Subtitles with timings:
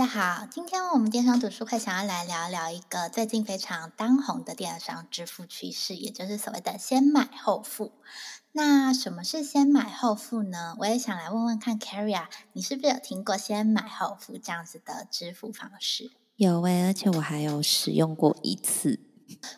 [0.00, 7.92] 大家好，今天我们电商读书会想要来聊聊一个最近非常当红的电商支付趋势，也就是所谓的先买后付。
[8.52, 10.74] 那什么是先买后付呢？
[10.78, 16.10] 我也想来问问看，Carrie 啊，你是不是有听过先买后付这样子的支付方式？
[16.36, 19.00] 有诶，而且我还有使用过一次。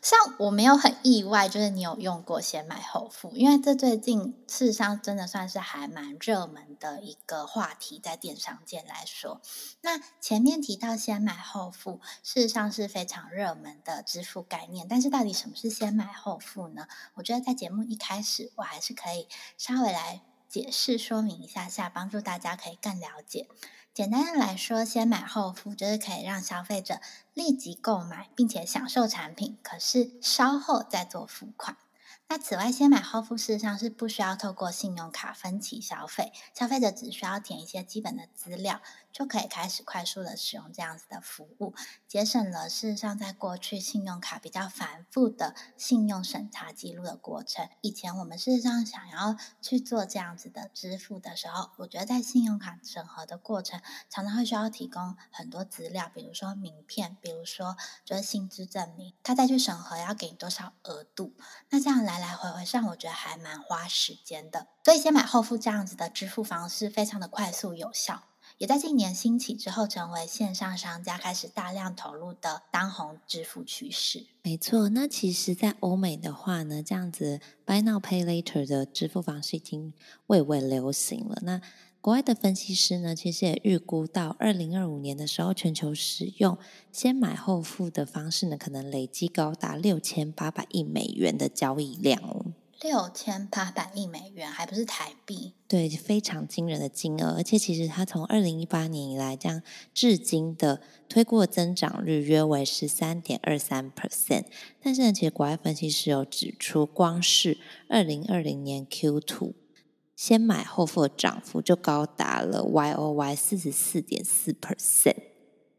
[0.03, 9.41] 像我没有很意外，就是你有用过先买后付，因为这最近事实上真的算是还蛮热门的一个话题，在电商界来说。
[9.81, 16.87] 那前面提到先买后付，事实上是非常热门的支付概念，但是到底什么是先买后付呢？
[17.15, 23.49] 我觉得在节目一开始，我还是可以稍微来解释说明一下下，帮助大家可以更了解。
[23.95, 27.01] 简单的来说，先买后付就是可以让消费者
[27.33, 31.79] 立即购买，并且享受产品，可是稍后再做付款。
[32.29, 38.83] 那此外，先买后付事实上是不需要透过信用卡分期消费，消费者只需要填一些基本的资料，
[39.13, 41.75] 就可以开始快速的使用这样子的服务，
[42.09, 47.69] 节省了事实上在过去信用卡比较繁复的信用审查记录的过程。
[47.83, 61.35] 以前我们事实上想要去做这样子的支付的时候，我觉得在信用卡审核的过程，常常会需要提供很多资料，比如说名片，比如说就是薪资证明，他再去审核要给你多少额度，
[61.71, 64.69] 那这样来来回回上，我觉得还蛮花时间的。
[64.85, 68.25] 所以先买后付这样子的支付方式，非常的快速有效。
[68.63, 74.27] 也在近年兴起之后，成为线上商家开始大量投入的当红支付趋势。
[74.45, 79.93] 没错，那其实，在欧美的话呢，这样子 Buy Now Pay Later 的支付方式已经
[80.29, 81.41] 蔚为流行了。
[81.43, 81.61] 那
[82.01, 86.57] 国外的分析师呢，其实也预估到二零二五年的时候，全球使用
[86.93, 92.47] 先买后付的方式呢，可能累积高达六千八百亿美元的交易量哦。
[92.83, 95.53] 六千八百亿美元，还不是台币？
[95.69, 97.37] 对，非常惊人的金额。
[97.37, 99.63] 而且，其实它从二零一八年以来，这样
[99.95, 104.47] 至今的推估增长率约为十三点二三 percent。
[104.83, 107.59] 但是呢，其实国外分析师有指出，光是
[107.89, 109.53] 二零二零年 Q2
[110.17, 115.32] 先买后付的涨幅就高达了 Y O Y 四十四点四 percent。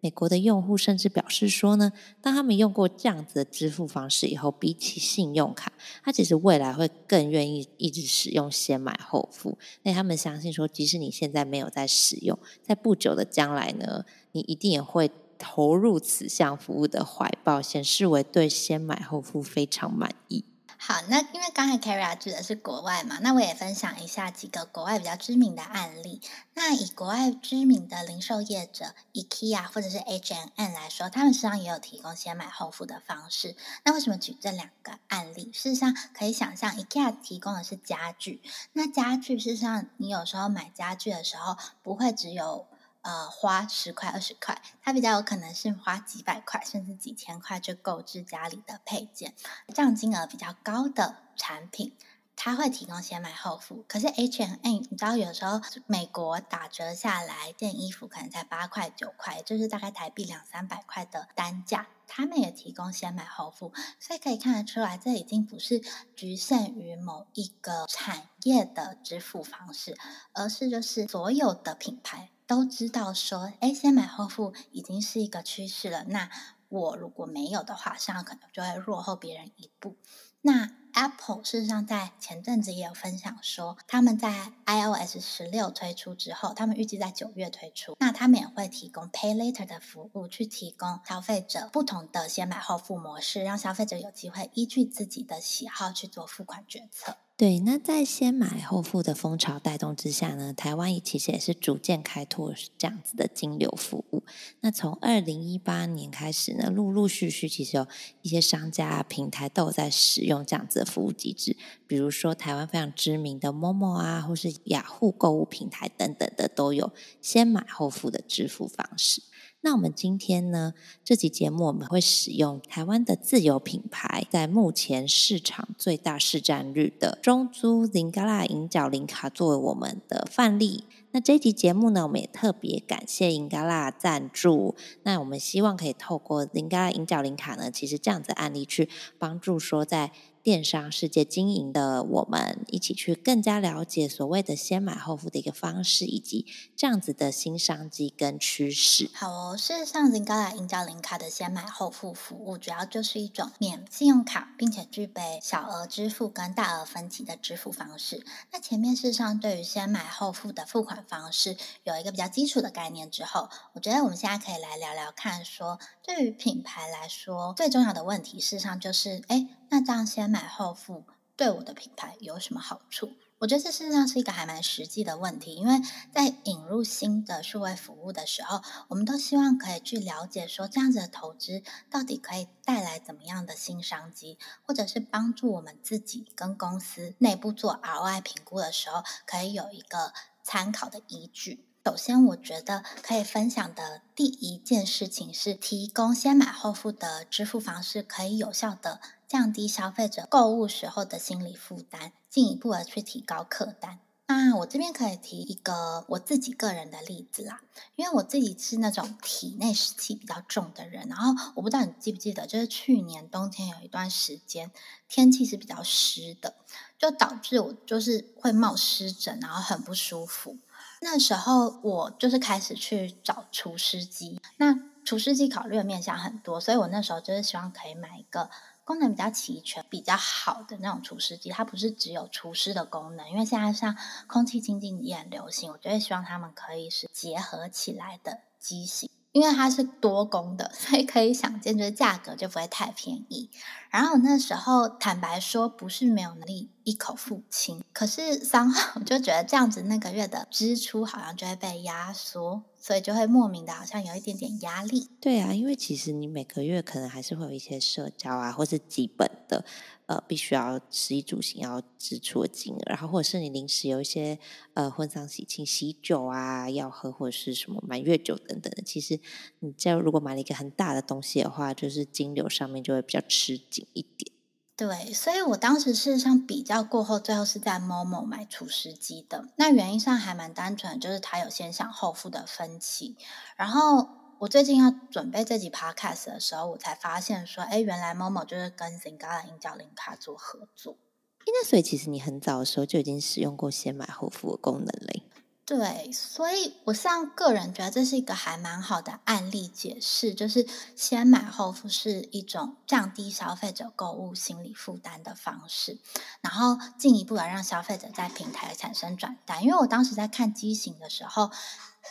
[0.04, 5.72] 美国的用户甚至表示说呢，当他们用过这样子的支付方式以后，比起信用卡，
[6.04, 9.58] 他其实未来会更愿意一直使用先买后付。
[9.84, 14.04] 那他们相信说，即使你现在没有在使用，在不久的将来呢，
[14.34, 20.44] 你一定也会投入此项服务的怀抱，显示为对先买后付非常满意。
[20.86, 26.22] 好，那因为刚才 Carrie 举的是国外嘛，那我也分享一下几个国外比较知名的案例。
[26.56, 33.56] 那以国外知名的零售业者 IKEA 或者是 H&M 来说，他们实际上也有提供先买后付的方式。
[33.86, 35.54] 那为什么举这两个案例？
[35.54, 38.42] 事实上可以想象，IKEA 提供的是家具，
[38.74, 42.68] 那家具事实上你有时候买家具的时候不会只有。
[43.04, 49.36] 呃，花十块、二十块，它比较有可能是花几百块，甚至几千块就购置家里的配件，
[49.76, 51.96] 这样金额比较高的产品，
[52.36, 53.84] 它会提供先买后付。
[53.90, 65.82] 可是 H and M，你知道有时候美国打折下来，件衣服可能才八块、九块，就是大概台币两三百块的单价，他们也提供先买后付，所以可以看得出来，这已经不是
[66.16, 69.98] 局限于某一个产业的支付方式，
[70.32, 72.30] 而是就是所有的品牌。
[72.46, 76.04] 都知道说，哎，先买后付已经是一个趋势了。
[76.06, 76.30] 那
[76.70, 79.98] 我如果没有的话，这样可能就会落后别人一步。
[80.42, 97.18] 那 Apple 事实上在前阵子也有分享说，他们在 iOS 十六推出之后，他们预计在九月推出，那他们也会提供 Pay Later 的服务，去提供消费者不同的先买后付模式，让消费者有机会依据自己的喜好去做付款决策。
[97.36, 104.24] 对，那在先买后付的风潮带动之下呢，台湾也其实也是逐渐开拓这样子的金流服务。
[104.62, 107.88] 那从二零一八年开始呢，陆陆续续其实有
[108.22, 111.56] 一些商家平台都有在使用这样子服务机制，
[111.88, 116.92] 比如说台湾非常知名的 Momo 啊，或是雅虎购物平台等等的，都有
[117.22, 119.24] 先买后付的支付方式。
[119.66, 120.74] 那我们今天呢，
[121.06, 130.84] 这集节目我们会使用台湾的自有品牌，在目前市场最大市占率的中租 Lingala 银角零卡作为我们的范例。
[131.12, 134.76] 那这集节目呢，我们也特别感谢 Lingala 赞助。
[135.04, 140.12] 那我们希望可以透过 Lingala 银角零卡呢，其实这样子案例去帮助说在
[140.44, 146.46] 电商世界经营的我们，一起去更加了解所谓的先买后付的一个方式，以及
[146.76, 149.10] 这样子的新商机跟趋势。
[149.14, 158.26] 好哦，事实上，Zingala 银角零卡的先买后付服务，主要就是一种免信用卡，并且具备小额支付跟大额分期的支付方式。
[158.52, 161.56] 那前面事实上对于先买后付的付款方式
[161.86, 169.48] 有一个比较基础的概念之后，我觉得我们现在可以来聊聊看说，说对于品牌来说，最重要的问题事实上就是，哎。
[169.74, 171.04] 那这样先买后付
[171.36, 173.14] 对我的品牌有什么好处？
[173.40, 175.82] 我觉得这事实上是一个还蛮实际的问题，因为
[176.14, 191.66] 在引入新的数位服务的时候，我们都希望可以去了解说，这样子的投资到底可以带来怎么样的新商机，或者是帮助我们自己跟公司内部做 ROI 评估的时候，可以有一个参考的依据。
[191.86, 204.00] 首先，我觉得可以分享的第一件事情是，提供先买后付的支付方式，可以有效的降低消费者购物时候的心理负担，进一步的去提高客单。
[204.28, 207.62] 那我这边可以提一个我自己个人的例子啦，
[207.96, 214.72] 因为我自己是那种体内湿气比较重的人，然后我不知道你记不记得，就是去年冬天有一段时间
[215.08, 216.56] 天气是比较湿的，
[216.98, 220.58] 就导致我就是会冒湿疹，然后很不舒服。
[221.02, 224.74] 那时候我就是开始去找除湿机，那
[225.04, 228.50] 除湿机考虑的面向很多，所以我那时候就是希望可以买一个
[228.86, 231.50] 功能比较齐全、比较好的那种除湿机。
[231.50, 233.96] 它不是只有除湿的功能，因为现在像
[234.28, 239.10] 空气清净也很流行，我就会希望他们可以是结合起来的机型。
[239.34, 243.50] 因为它是多功的， 所以可以想见，就是价格就不会太便宜。
[243.90, 255.12] 然后那时候坦白说，不是没有能力一口付清，可是三号就觉得这样子那个月的支出好像就会被压缩，所以就会莫名的好像有一点点压力。
[255.22, 259.64] 对啊，因为其实你每个月可能还是会有一些社交啊，或是基本的。
[260.06, 264.38] 呃，必须要食衣住行要支出的金额，然后或者是你临时有一些
[264.74, 269.20] 呃婚丧喜庆喜酒啊要喝，或者是什么满月酒等等的，其实
[269.60, 274.34] 你这如果买了一个很大的东西的话，就是金流上面就会比较吃紧一点。
[274.76, 279.48] 对，所以我当时事实上比较过后，最后是在某某买厨师机的。
[279.56, 283.16] 那原因上还蛮单纯，就是它有先享后付的分期，
[283.56, 284.23] 然后。
[284.44, 290.98] 我最近要准备这集 podcast 的时候，我才发现说，哎，原来 Momo 就是跟 Zingala 银角零卡做合作。
[291.46, 295.24] 那所以其实你很早的时候就已经使用过先买后付的功能了。
[295.66, 306.00] 对，所以我像个人觉得这是一个还蛮好的案例解释，就是先买后付是一种降低消费者购物心理负担的方式，
[306.42, 309.64] 然后进一步的让消费者在平台产生转单。
[309.64, 311.50] 因为我当时在看机型的时候。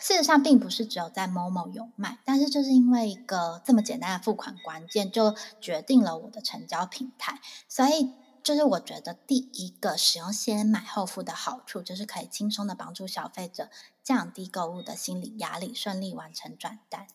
[0.01, 7.43] 事实上，并不是只有在 Momo 有卖，但是就是因为一个这么简单的付款关键，就决定了我的成交平台。
[7.69, 8.11] 所以，
[8.43, 13.71] 就是我觉得第一个使用先买后付的好处，就是可以轻松的帮助消费者
[14.03, 17.07] 降低购物的心理压力，顺利完成转单。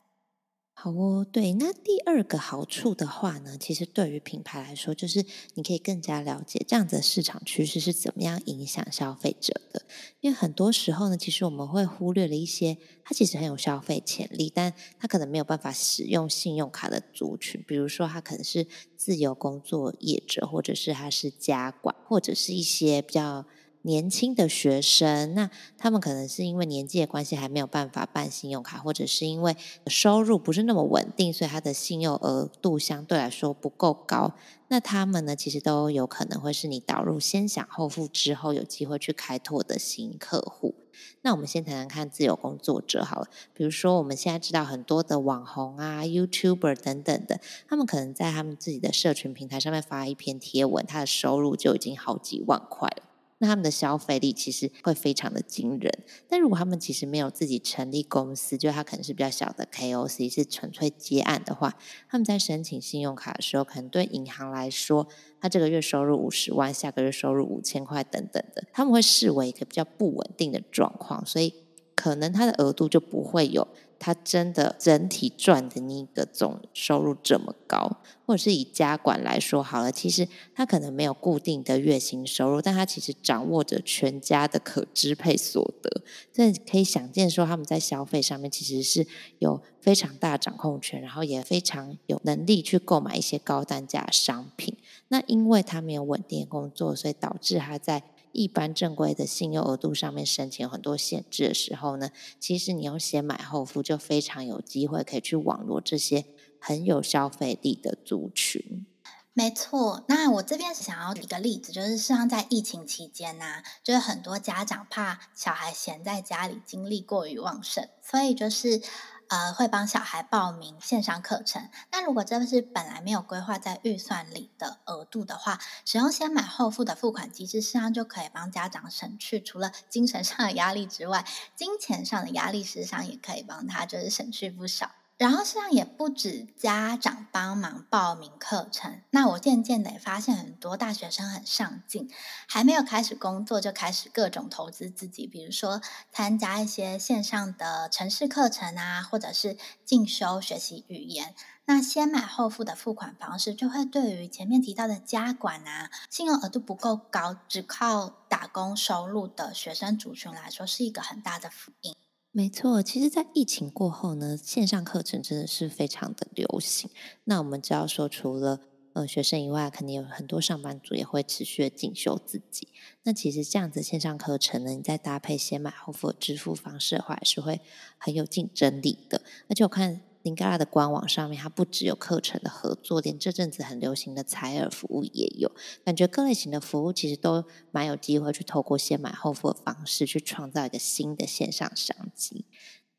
[0.79, 5.25] 好哦，对，那第二个好处的话呢，其实对于品牌来说，就是
[5.55, 9.81] 你可以更加了解这样子的市场趋势是怎么样影响消费者的。
[10.19, 23.47] 因为很多时候呢，其实我们会忽略了一些它其实很有消费潜力，但它可能没有办法使用信用卡的族群，比如说他可能是自由工作业者，或者是他是家管，或者是一些比较。
[23.87, 29.55] 年轻的学生，那他们可能是因为年纪的关系还没有办法办信用卡，或者是因为
[29.87, 34.33] 收入不是那么稳定，所以他的信用额度相对来说不够高。
[34.67, 40.75] 那他们呢，其实都有可能会是你导入先享后付之后有机会去开拓的新客户。
[41.21, 53.06] 那我们先谈谈看自由工作者好了，比如说我们现在知道很多的网红啊、YouTuber 等等的，他们可能在他们自己的社群平台上面发一篇贴文，他的收入就已经好几万块了。
[53.39, 55.91] 那他们的消费力其实会非常的惊人，
[56.27, 61.77] 但如果他们其实没有自己成立公司，就他可能是比较小的 KOC，是纯粹接案的话，
[62.09, 65.07] 他们在申请信用卡的时候，可能对银行来说，
[65.39, 71.53] 他这个月收入五十万，下个月收入五千块等等的，他们会视为一个比较不稳定的状况，所以
[71.95, 73.67] 可能他的额度就不会有。
[73.99, 86.01] 他真的整体赚的那个总收入这么高，或者是以家管来说好了，其实他可能没有固定的月薪收入，但他其实掌握着全家的可支配所得，
[86.31, 89.07] 这可以想见说他们在消费上面其实是
[89.39, 94.77] 有非常大掌控权，然后也非常有能力去购买一些高单价商品。
[95.07, 98.03] 那因为他没有稳定工作，所以导致他在。
[98.37, 106.23] 一般正规的信用额度上面申请很多限制的时候呢，其实你用先买后付就非常有机会可以去网罗这些
[106.59, 108.85] 很有消费力的族群。
[109.33, 118.81] 没错，那我这边想要举一个例子，就是实际上在疫情期间呢、就是很多家长怕小孩闲在家里精力过于旺盛，所以就是
[119.29, 121.69] 呃会帮小孩报名线上课程。
[121.91, 134.91] 那如果这是本来没有规划在预算里的额度的话，使用先买后付的付款机制，实际上就可以帮家长省去除了精神上的压力之外，金钱上的压力，实际上也可以帮他就是省去不少。
[135.17, 139.01] 然后，实际上也不止家长帮忙报名课程。
[139.09, 142.07] 那我渐渐的也发现，很多大学生很上进，
[142.47, 145.81] 还没有开始工作就开始各种投资自己，比如说
[146.11, 151.33] 参加一些线上的城市课程啊，或者是进修学习语言。
[151.65, 161.95] 那先买后付的付款方式，就会对于前面提到的家管啊，信用额度不够高，只靠打工收入的学生族群来说，是一个很大的福音。
[162.37, 166.87] 没错，其实，在疫情过后呢，线上课程真的是非常的流行。
[167.23, 168.61] 那我们知道说，除了
[168.93, 172.67] 呃学生以外，肯定有很多上班族也会持续的进修自己。
[173.01, 177.59] 那其实这样子线上课程呢，你再搭配先买后付的支付方式的话，也是会
[177.97, 179.23] 很有竞争力的。
[179.49, 180.01] 而且我看。
[180.27, 185.49] 林嘎拉的官网上面，它不只有课程的合作，连这阵子很流行的采耳服务也有。
[185.85, 192.45] 感觉各类型的服务其实都蛮有机会去透过先买后付的方式，去创造一个新的线上商机。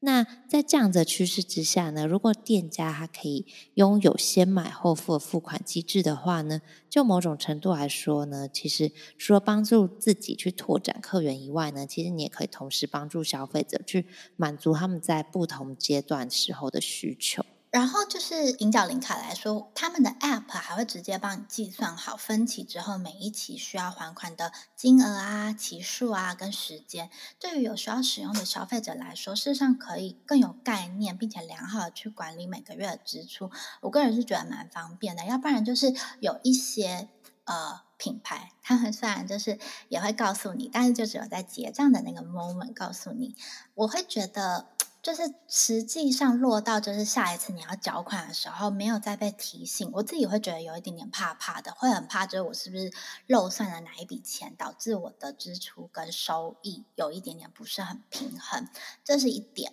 [0.01, 17.45] 那在这样的趋势之下呢，如果店家他可以拥有先买后付的付款机制的话呢，就某种程度来说呢，其实除了帮助自己去拓展客源以外呢，其实你也可以同时帮助消费者去满足他们在不同阶段时候的需求。
[17.71, 27.11] 然后就是银角零卡来说，他们的 App 还会直接帮你计算好分期之后每一期需要还款的金额啊、期数啊跟时间。
[27.39, 33.51] 对于有需要使用的消费者来说，事实上可以更有概念，并且良好的去管理每个月的支出。
[33.83, 35.27] 我个人是觉得蛮方便的。
[35.27, 37.11] 要不然就是有一些
[37.45, 39.59] 呃品牌，他们虽然就是
[39.91, 43.37] 也会告诉你，但是就只有在结账的那个 moment 告诉你，
[43.75, 44.69] 我会觉得。
[45.09, 52.93] 就是实际上落到就是下一次你要缴款的时候，没有再被提醒，我自己会觉得有一点点怕怕的，会很怕，就是我是不是
[53.27, 58.69] 漏算了哪一笔钱，导致我的支出跟收益有一点点不是很平衡，
[59.03, 59.73] 这是一点。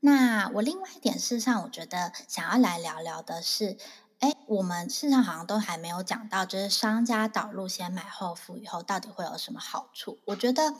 [0.00, 3.76] 那我另外一点，事实上我觉得想要来聊聊的是，
[4.20, 10.18] 哎，我们事实上好像都还没有讲到，就是商家导入先买后付以后，到底会有什么好处？
[10.24, 10.74] 我觉得。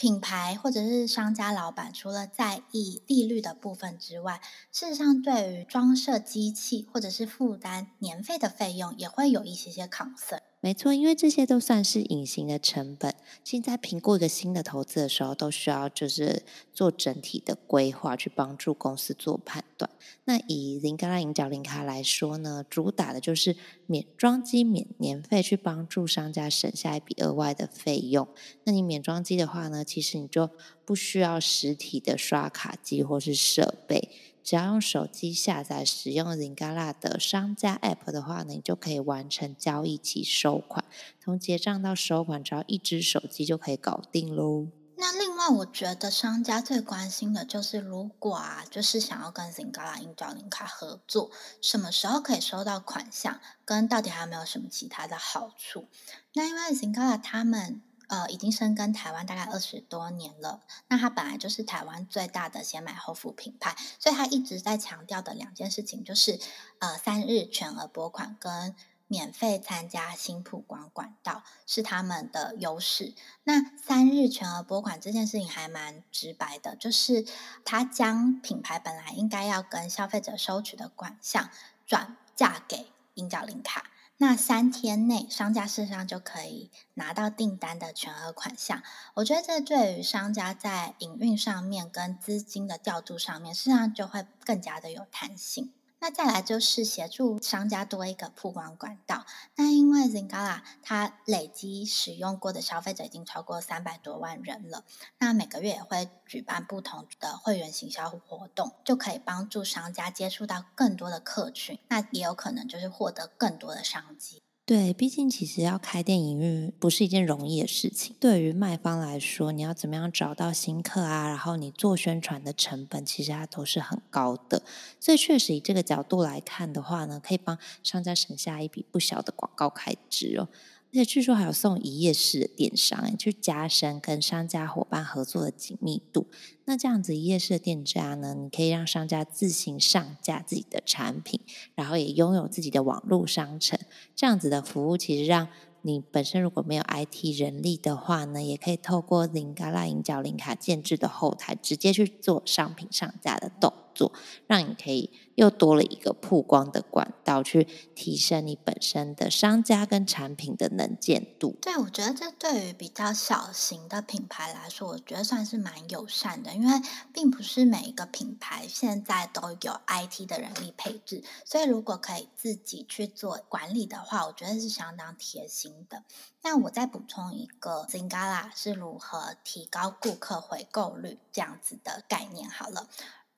[0.00, 4.40] 品牌或者是商家老板，除了在意利率的部分之外，
[4.72, 10.40] 事实上对于装设机器或者是负担年费的费用，也会有一些些 concern。
[10.62, 13.14] 没错，因为这些都算是隐形的成本。
[13.42, 16.42] 现在评估一个新的投资的时候，都需要就是
[16.74, 19.90] 做整体的规划，去帮助公司做判断。
[20.24, 28.28] 那以 Lingala 银角零卡来说呢，主打的就是免装机、免年费，去帮助商家省下一笔额外的费用。
[28.64, 30.50] 那你免装机的话呢，其实你就
[30.84, 34.10] 不需要实体的刷卡机或是设备。
[34.42, 40.84] 只要用手机下载使用 Zingala 的商家 App 的话呢，你就可以完成交易及收款。
[41.18, 44.68] 从结账到收款，只要一支手机就可以搞定喽。
[44.96, 51.30] 那另外，我觉得商家最关心的就是，如果啊，就是想要跟 Lingala 银角零卡合作，
[51.62, 55.88] 什么时候可以收到款项，跟到底还有没有什么其他的好处？
[56.34, 57.82] 那因为 Zingala 他们。
[58.10, 60.60] 呃，已经深耕台湾大概二十多年了。
[60.88, 66.40] 那它本来就是台湾最大的先买后付品牌，所以它一直在强调的两件事情，就是
[66.80, 68.74] 呃三日全额拨款跟
[69.06, 73.14] 免费参加新曝光管道是他们的优势。
[73.44, 77.24] 那三日全额拨款这件事情还蛮直白的，就是
[77.64, 81.48] 它将品牌本来应该要跟消费者收取的款项
[81.86, 83.90] 转嫁给银角零卡。
[84.22, 88.82] 那三天内，商家事实上就可以拿到订单的全额款项。
[89.14, 95.72] 我觉得这对于商家在营运上面跟资金的调度上面，事实上就会更加的有弹性。
[96.00, 99.26] 那再来就是协助商家多一个曝光管道。
[99.56, 104.84] 那因为 Zingala 它累积使用过的消费者已经超过三百多万人了，
[105.18, 114.42] 那每个月也会举办不同的会员行销活动，就可以帮助商家接触到更多的客群，那也有可能就是获得更多的商机。
[114.70, 118.14] 对，毕竟其实要开店营运不是一件容易的事情。
[118.20, 121.26] 对于卖方来说，你要怎么样找到新客啊？
[121.26, 124.62] 然后你做宣传的成本，其实它都是很高的。
[125.00, 130.46] 所以确实以这个角度来看的话呢，可以帮商家省下一笔不小的广告开支哦。
[130.92, 136.26] 而且据说还有送一页式的电商，去加深跟商家伙伴合作的紧密度。
[136.64, 141.38] 那这样子一页式的店家呢，你可以让商家自行上架自己的产品，
[141.76, 143.78] 然后也拥有自己的网络商城。
[144.16, 145.46] 这样子的服务其实让
[145.82, 154.12] 你本身如果没有 IT 人力的话呢，也可以透过 Lingala 银角零卡建制的后台，直接去做商品上架的动作，
[154.46, 157.64] 让你可以又多了一个曝光的管道，去
[157.94, 161.56] 提升你本身的商家跟产品的能见度。
[161.60, 166.80] 对，我觉得这对于比较小型的品牌来说，我觉得算是蛮友善的，因为
[167.12, 176.04] 并不是每一个品牌现在都有 IT 的人力配置，所以如果可以自己去做管理的话，我觉得是相当贴心的。
[176.42, 182.48] 那我再补充一个，Zingala 是如何提高顾客回购率这样子的概念。
[182.48, 182.88] 好了。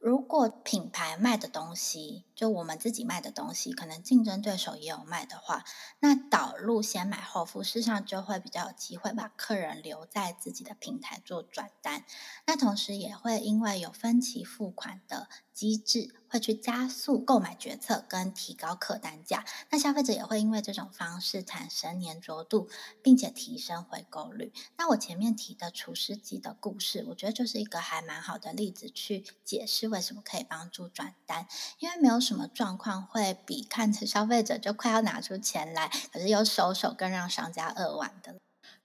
[0.02, 5.64] 如果品牌卖的东西，就我们自己卖的东西，可能竞争对手也有卖的话，
[6.00, 12.04] 那导入先买后付，事实上就会比较有机会把客人留在自己的平台做转单。
[12.46, 19.44] 那同时也会因为有分期付款的机制，会去加速购买决策跟提高客单价。
[19.70, 22.70] 那消费者也会因为这种方式产生粘着度，
[23.02, 24.50] 并且提升回购率。
[24.78, 31.46] 那我前面提的厨师机的故事，我觉得就是一个还蛮好的例子，去解释为什么可以帮助转单，
[31.78, 38.36] 因为没有什么状况会比看着消费者就快要拿出钱来，可是又收手更让商家扼腕的。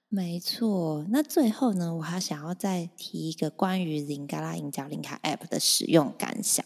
[0.10, 6.66] 没错，那最后呢，我还想要再提一个关于 Zingala 银角零卡 App 的使用感想。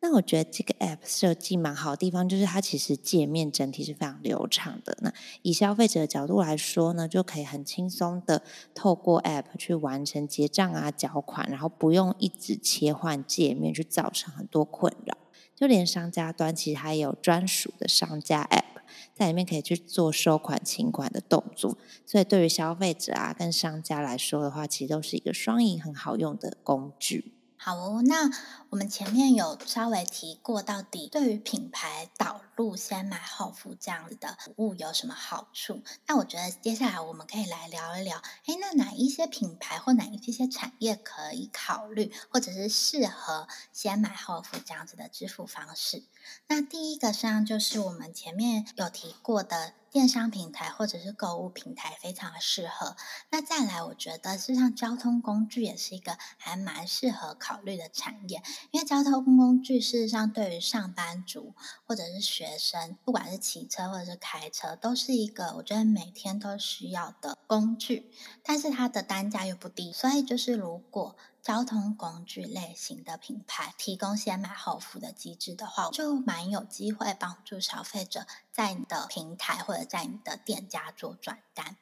[0.00, 4.96] 那我觉得这个 App 设计蛮好的地方，就是它其实界面整体是非常流畅的。
[5.02, 5.12] 那
[5.42, 15.18] 以消费者的角度来说呢，就可以很轻松的透过 App 去完成结账啊、缴款，然后不用一直切换界面，去造成很多困扰。
[15.56, 21.76] 就连商家端其实还有专属的商家 App，在里面可以去做收款、清款的动作，
[22.06, 27.32] 所以对于消费者啊跟商家来说的话，其实都是一个双赢、很好用的工具。
[27.60, 28.30] 好哦，那
[28.70, 35.82] 我们前面有稍微提过，到底对于品牌导入先买后付这样子的服务有什么好处？
[36.06, 46.04] 那我觉得接下来我们可以来聊一聊，哎，那哪一些品牌或哪一些产业可以考虑，或者是适合先买后付这样子的支付方式？
[46.46, 49.74] 那第一个实际上就是我们前面有提过的。
[49.90, 52.94] 电商平台或者是购物平台非常的适合。
[53.30, 61.54] 那再来，我觉得事实上交通工具也是一个还蛮适合考虑的产业，因为交通工具事实上对于上班族
[61.86, 68.10] 或者是学生，不管是骑车或者是开车，都是一个我觉得每天都需要的工具，
[68.42, 71.16] 但是它的单价又不低，所以就是如果。
[71.42, 81.76] 交通工具类型的品牌提供先买后付的机制的话，就蛮有机会帮助消费者在你的平台或者在你的店家做转单。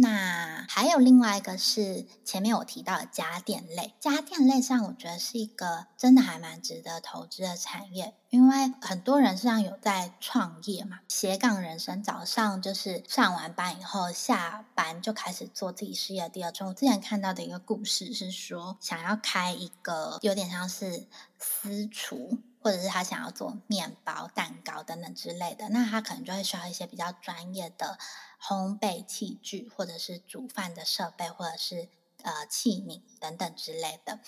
[0.00, 16.70] 那还有另外一个是前面我提到的家电类，家电类上我觉得是一个真的还蛮值得投资的产业，因为很多人实际上有在创业嘛，斜杠人生，早上就是上完班以后下班就开始做自己事业第二春。
[16.70, 21.06] 我之前看到的一个故事是说，想要开一个有点像是
[21.38, 27.98] 私厨，或者是他想要做面包、蛋糕等等之类的，那他可能就会需要一些比较专业的。
[28.42, 31.88] 烘焙器具，或者是煮饭的设备，或者是
[32.22, 34.20] 呃器皿等等之类的。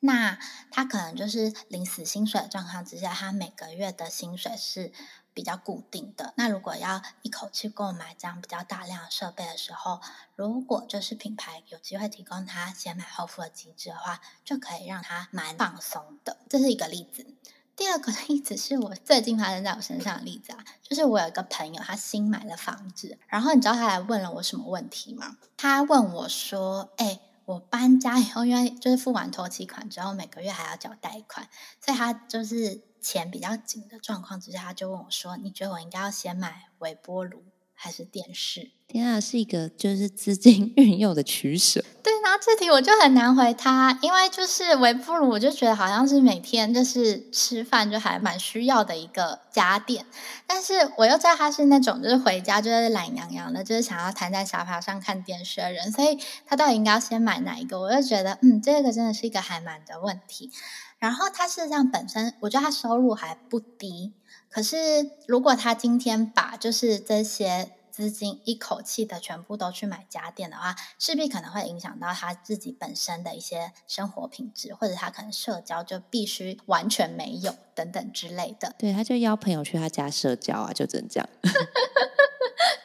[0.00, 0.38] 那
[0.70, 4.92] 他可能就是领死薪水的状况之下，他每个月的薪水是
[5.34, 6.32] 比较固定的。
[6.36, 10.00] 那如果要一口气购买这样比较大量的设备的时候，
[10.36, 16.38] 如果就是品牌有机会提供他先买后付的机制的话，就可以让他蛮放松的。
[16.48, 17.26] 这是一个例子。
[17.78, 25.36] 第二个例子是我最近发生在我身上的例子啊，就是我有一个朋友，他新买了房子，然后你知道他来问了我什么问题吗？
[25.56, 31.48] 他问我说：“哎，我搬家以后，因为就是付完头期款之后，每个月还要缴贷款，
[31.80, 37.44] 所以他就是钱比较紧的状况之下，他就问我说：‘你觉得我应该要先买微波炉
[37.80, 41.84] 还是电视？’天啊，是一个就是资金运用的取舍。”
[42.24, 50.04] 然后这题我就很难回他，因为就是微波炉，我就觉得好像是每天就是吃饭就还蛮需要的一个家电，
[50.46, 57.80] 但是我又知道他是那种就是回家就是懒洋洋的，就是想要瘫在沙发上看电视的人，所以他到底应该要先买哪一个？
[57.80, 60.50] 我就觉得，嗯，这个真的是一个还蛮的问题。
[60.98, 64.12] 然后他事实上本身，我觉得他收入还不低，
[64.50, 64.76] 可是
[65.26, 67.72] 如果他今天把就是这些。
[67.98, 78.72] 资金一口气的全部都去买家电的话，势必可能会影响到他自己本身的一些生活品质，或者他可能社交就必须完全没有等等之类的。
[78.78, 81.28] 对，他就邀朋友去他家社交啊，就只能这样。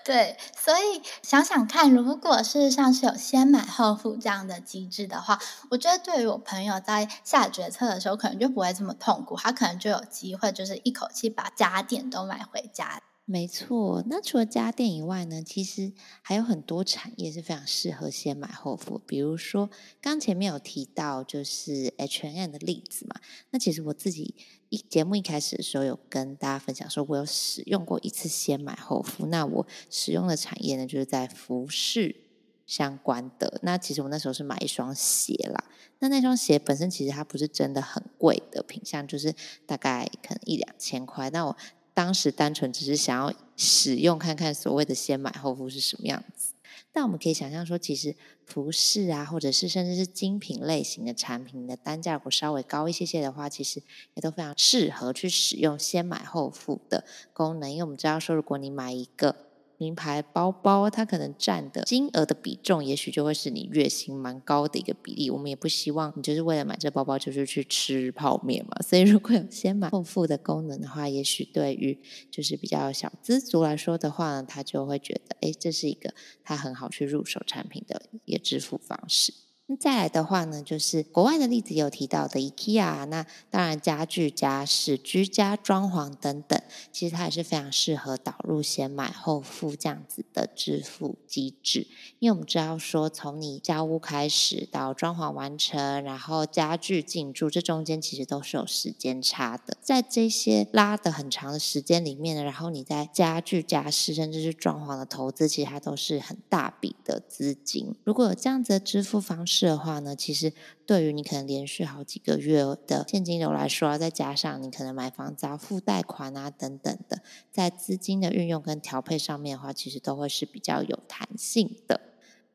[0.06, 5.40] 对，所以想想看，如果事实上是有先买后付这样的机制的话，
[5.70, 13.02] 我觉得对于我朋友在下决策的时候，可能就不会这么痛苦，他可能就有机会就是一口气把家电都买回家。
[13.26, 19.02] 没错，那除了家电以外呢，其实还有很多产业是非常适合先买后付。
[19.08, 19.70] 比如说，
[20.02, 23.22] 刚前面有提到就是 H N 的例子嘛。
[23.52, 24.36] 那其实我自己
[24.68, 29.26] 一节目一开始的时候有跟大家分享说，我有使用过一次先买后付。
[29.28, 32.18] 那我使用的产业呢，就是在服饰
[32.66, 33.62] 相关的。
[33.64, 35.64] 那其实我那时候是买一双鞋啦。
[36.00, 39.34] 那那双鞋本身其实它不是真的很贵的品相，就是
[39.66, 41.30] 大概可能一两千块。
[41.30, 41.56] 那我
[41.94, 46.54] 当时单纯只是想要使用看看所谓的先买后付是什么样子，
[46.92, 53.82] 但我们可以想象说，其实服饰啊，或者是甚至是精品类型的产品的单价如果稍微高一些些的话，其实
[54.16, 59.36] 也都非常适合去使用先买后付的功能，因为我们知道说，如果你买一个。
[59.84, 65.30] 名牌包包，它可能占的金额的比重，也许就会是你月薪蛮高的一个比例。
[65.30, 68.78] 我们也不希望你就是为了买这包包，就是去吃泡面嘛。
[68.82, 72.00] 所以，如果有先买后付的功能的话，也许对于
[72.32, 79.34] 就是比较小资族来说的话呢，他就会觉得，哎，这是一个他很好去入手产品的一个支付方式。
[79.66, 91.88] 那再来的话呢，就是国外的例子有提到的 IKEA，那当然家具、家饰、居家装潢等等，其实它也是非常适合导入先买后付这样子的支付机制。
[92.20, 99.78] 因为我们知道说，从你交屋开始到装潢完成，然后家具进驻，这中间其实都是有时间差的。
[99.82, 107.96] 在这些拉的很长的时间里面呢，然后你在家具、家饰甚至是装潢的投资，其实它都是很大笔的资金。
[108.04, 110.52] 如果有这样子的支付方式，是的话呢，其实
[110.88, 122.02] 对于你可能连续好几个月的现金流来说，再加上你可能买房子啊、付贷款啊等等的，在资金的运用跟调配上面的话，其实都会是比较有弹性的。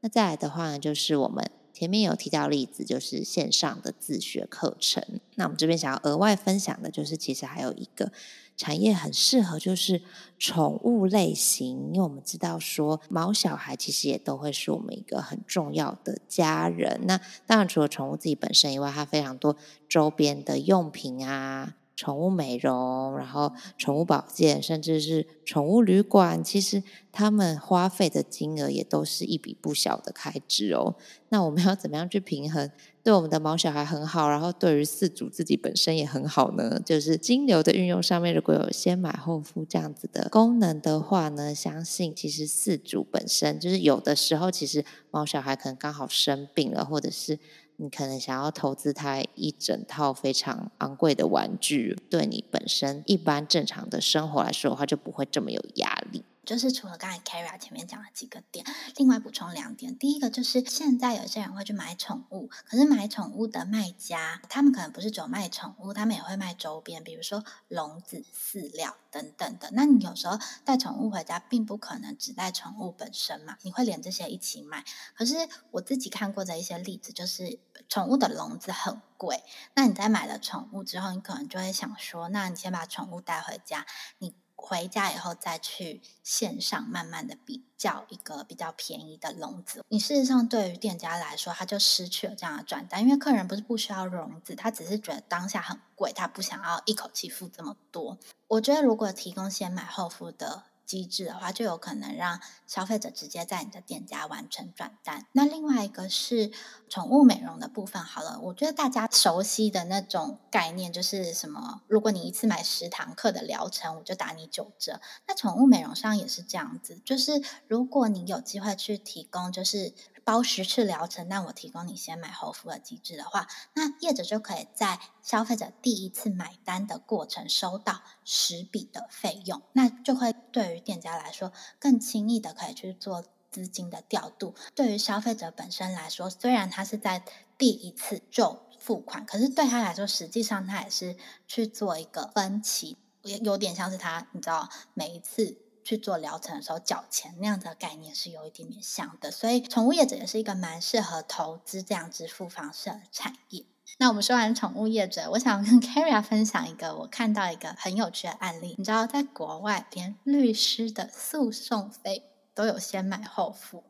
[0.00, 5.20] 那再来的话呢，就是我们前面有提到例子，就是线上的自学课程。
[5.36, 8.10] 那我们这边想要额外分享的，就是其实还有一个。
[8.56, 10.02] 产业很适合就是
[10.36, 17.02] 宠物类型，因为我们知道说毛小孩其实也都会是我们一个很重要的家人。
[17.04, 19.56] 那当然除了宠物自己本身以外，它非常多
[19.88, 21.76] 周边的用品啊。
[21.98, 26.80] 宠物美容，然后宠物保健，甚至是宠物旅馆，其实
[27.10, 30.94] 他们花费的金额也都是一笔不小的开支哦。
[31.30, 32.70] 那我们要怎么样去平衡，
[33.02, 36.80] 对我们的毛小孩很好，然后对于饲主自己本身也很好呢？
[36.86, 47.40] 就是金流的运用上面，如果有先买后付这样子的功能的话呢，相信其实饲主本身就是有的时候，其实毛小孩可能刚好生病了，或者是。
[47.80, 56.24] 你可能想要投资他一整套非常昂贵的玩具，对你本身一般正常的生活来说的话，就不会这么有压力。
[56.48, 58.64] 就是除了刚才 Keria 前面讲的几个点，
[58.96, 59.98] 另外补充两点。
[59.98, 69.68] 第一个就是现在有些人会去买宠物，可是买宠物的卖家，他们可能不是只有卖宠物，他们也会卖周边，比如说笼子、饲料等等的。
[69.72, 74.82] 那你有时候带宠物回家，并不可能只带宠物本身嘛，你会连这些一起买。
[75.14, 75.34] 可是
[75.72, 77.58] 我自己看过的一些例子，就是
[77.90, 83.84] 宠物的笼子很贵，那你在买了宠物之后，你可能就会想说，那你先把宠物带回家，
[84.20, 84.32] 你。
[84.60, 98.18] 回家以后再去线上慢慢的比较一个比较便宜的笼子，你事实上对于店家来说，他就失去了这样的转单，因为客人不是不需要笼子，他只是觉得当下很贵，他不想要一口气付这么多。
[98.48, 100.64] 我觉得如果提供先买后付的。
[100.88, 105.26] 机制的话，就有可能让消费者直接在你的店家完成转单。
[105.32, 106.50] 那另外一个是
[106.88, 108.02] 宠物美容的部分。
[108.02, 111.82] 好了，我觉得大家熟悉的那种概念就是什么？
[111.86, 115.00] 如果你一次买十堂课的疗程，我就打你九折。
[115.26, 119.92] 那宠物美容上也是这样子，就是如果你有机会去提供，就是。
[120.28, 134.54] 包十次疗程，那我提供你先买后付的机制的话，那业者就可以在消费者第一次买单的过程收到十笔的费用，那就会对于店家来说更轻易的可以去做资金的调度。
[134.74, 137.24] 对于消费者本身来说，虽然他是在
[137.56, 145.56] 第一次就付款，可是对他来说，实际上他也是去做一个分期，也有点像是他，你知道每一次。
[145.88, 153.64] 去做疗程的时候缴钱那样的概念是有一点点像的，所以宠物业者也是一个蛮适合投资这样支付方式的产业。
[153.96, 158.74] 那我们说完宠物业者，我想跟 Keria 分享一个我看到一个很有趣的案例。
[158.76, 162.22] 你知道，在国外连律师的诉讼费
[162.52, 163.84] 都有先买后付，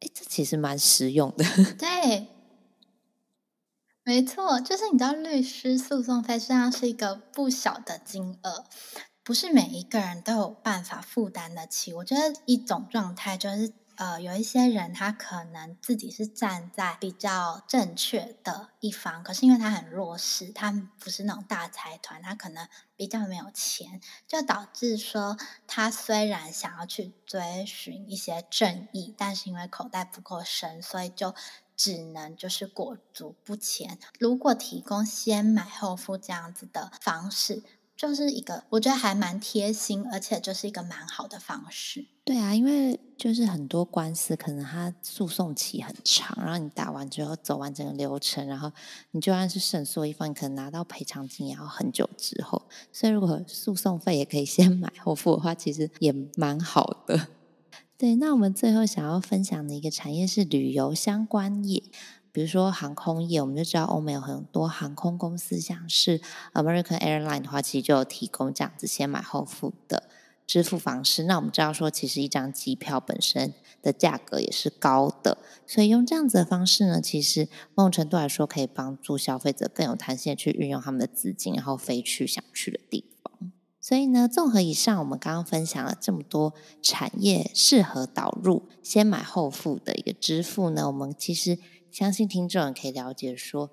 [0.00, 1.44] 哎，这其实蛮实用的。
[1.78, 2.26] 对，
[4.02, 8.64] 没错，就是你知道律师诉讼费实际上是一个不小的金额。
[9.24, 11.92] 不是每一个人都有办法负担得起。
[11.94, 13.72] 我觉得一种状态就是。
[13.96, 25.36] 呃，有一些人他可能自己是站在比较正确的一方，可是因为他很弱势，他不是那种大财团，他可能比较没有钱，就导致说
[25.68, 31.32] 他虽然想要去追寻一些正义，但是因为口袋不够深，所以就
[31.76, 34.00] 只能就是裹足不前。
[34.18, 37.62] 如果提供先买后付这样子的方式。
[37.96, 42.06] 就是一个我觉得还蛮贴心，而且就是一个蛮好的方式。
[42.24, 48.72] 对啊，因为就是很多官司可能它诉讼期很长，然后你打完之后走完整个流程，然后
[49.12, 52.62] 你就算是胜诉一方，你可能拿到赔偿金也要很久之后。
[52.92, 57.28] 所以如果诉讼费也可以先 买后付的话，其实也蛮好的。
[57.96, 61.82] 对，那我们最后想要分享的一个产业是旅游相关业。
[62.34, 66.20] 比如说航空业，我们就知道欧美有很多航空公司，像是
[66.52, 70.10] American Airline 的话，其实就有提供这样子先买后付的
[70.44, 71.22] 支付方式。
[71.22, 83.52] 那我们知道说，其实一张机票本身的价格也是高的，所以用这样子的方式呢，其实某种程度来说，可以帮助消费者更有弹性的去运用他们的资金，然后飞去想去的地方。
[83.80, 91.60] 所以呢，综合以上，我们刚刚分享了这么多产业适合导入先买后付的一个支付呢，我们其实。
[91.94, 93.70] 相信听众也可以了解说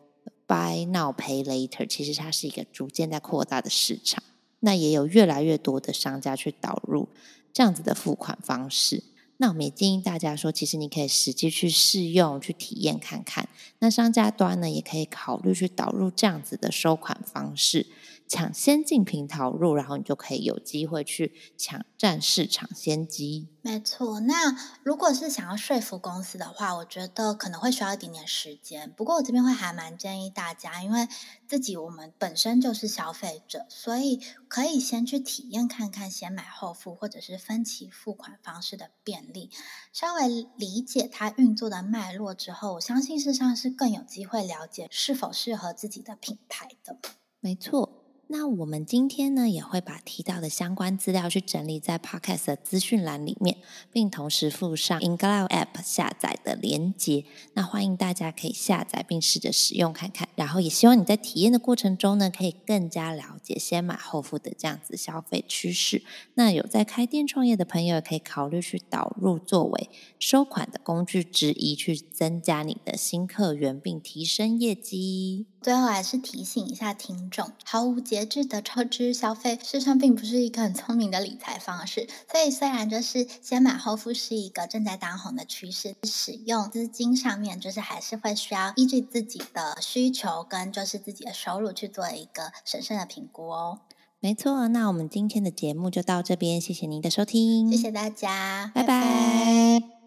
[0.48, 4.22] ，Buy Now Pay Later 其实它是一个逐渐在扩大的市场。
[4.60, 7.10] 那也有越来越多的商家去导入
[7.52, 9.02] 这样子的付款方式。
[9.38, 13.50] 那我们也建议大家说，其实你可以实际去试用、去体验看看。
[13.80, 17.88] 那商家端呢，也可以考虑去导入这样子的收款方式。
[18.32, 23.50] 抢先进平投入，然后你就可以有机会去抢占市场先机。
[23.62, 28.90] 没错，那如果是想要说服公司的话，我觉得可能会需要一点点时间。
[28.96, 31.10] 不过我这边会还蛮建议大家，因为
[31.46, 39.50] 自己我们本身就是消费者，所以可以先去体验看看先买后付或者是分期付款方式的便利，
[39.92, 46.98] 稍微理解它运作的脉络之后，我相信事实上是更有机会了解是否适合自己的品牌的。
[47.42, 48.01] 没错。
[48.34, 53.58] 那我们今天呢，也会把提到的相关资料去整理在 Podcast 的资讯栏里面，
[53.92, 57.26] 并同时附上 Inglow App 下载的连接。
[57.56, 60.30] 那欢迎大家可以下载并试着使用看看。
[60.36, 66.02] 然后也希望你在体验的过程中呢，可以更加了解先买后付的这样子消费趋势。
[66.36, 75.48] 那有在开店创业的朋友，可以考虑去导入作为收款的工具之一，去增加你的新客源，并提升业绩。
[75.62, 82.08] 最后还是提醒一下听众，毫无节制的超支消费，事实上并不是一个很聪明的理财方式。
[82.32, 93.80] 所以虽然就是先买后付是一个正在当红的趋势，使用资金上面就是还是会需要依据自己的需求跟就是自己的收入去做一个审慎的评估哦。
[94.20, 99.00] 没错，那我们今天的节目就到这边，谢谢您的收听，谢谢大家，拜拜。
[99.00, 100.01] 拜拜。